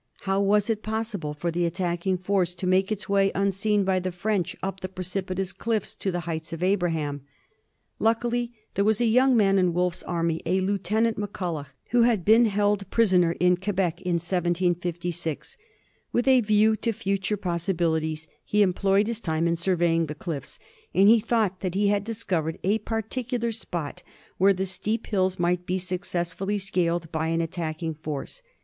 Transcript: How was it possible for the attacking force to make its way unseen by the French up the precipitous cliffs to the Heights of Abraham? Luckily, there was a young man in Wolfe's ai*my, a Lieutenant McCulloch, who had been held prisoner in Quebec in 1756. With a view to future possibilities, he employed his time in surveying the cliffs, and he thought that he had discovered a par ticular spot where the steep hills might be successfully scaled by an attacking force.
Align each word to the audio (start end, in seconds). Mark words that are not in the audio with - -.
How 0.21 0.41
was 0.41 0.67
it 0.67 0.81
possible 0.81 1.35
for 1.35 1.51
the 1.51 1.63
attacking 1.67 2.17
force 2.17 2.55
to 2.55 2.65
make 2.65 2.91
its 2.91 3.07
way 3.07 3.31
unseen 3.35 3.83
by 3.83 3.99
the 3.99 4.11
French 4.11 4.55
up 4.63 4.79
the 4.79 4.89
precipitous 4.89 5.53
cliffs 5.53 5.93
to 5.97 6.11
the 6.11 6.21
Heights 6.21 6.51
of 6.51 6.63
Abraham? 6.63 7.21
Luckily, 7.99 8.51
there 8.73 8.83
was 8.83 8.99
a 8.99 9.05
young 9.05 9.37
man 9.37 9.59
in 9.59 9.73
Wolfe's 9.75 10.03
ai*my, 10.07 10.39
a 10.47 10.59
Lieutenant 10.61 11.17
McCulloch, 11.19 11.67
who 11.91 12.01
had 12.01 12.25
been 12.25 12.45
held 12.45 12.89
prisoner 12.89 13.33
in 13.39 13.57
Quebec 13.57 14.01
in 14.01 14.13
1756. 14.13 15.55
With 16.11 16.27
a 16.27 16.41
view 16.41 16.75
to 16.77 16.93
future 16.93 17.37
possibilities, 17.37 18.27
he 18.43 18.63
employed 18.63 19.05
his 19.05 19.19
time 19.19 19.47
in 19.47 19.55
surveying 19.55 20.07
the 20.07 20.15
cliffs, 20.15 20.57
and 20.95 21.09
he 21.09 21.19
thought 21.19 21.59
that 21.59 21.75
he 21.75 21.89
had 21.89 22.03
discovered 22.03 22.57
a 22.63 22.79
par 22.79 23.03
ticular 23.03 23.53
spot 23.53 24.01
where 24.39 24.51
the 24.51 24.65
steep 24.65 25.05
hills 25.05 25.37
might 25.37 25.67
be 25.67 25.77
successfully 25.77 26.57
scaled 26.57 27.11
by 27.11 27.27
an 27.27 27.39
attacking 27.39 27.93
force. 27.93 28.41